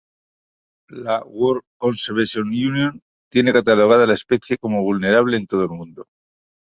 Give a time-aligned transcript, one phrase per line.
[1.07, 2.99] La World Conservation Union
[3.31, 6.07] tiene catalogada la especie como Vulnerable en todo el mundo.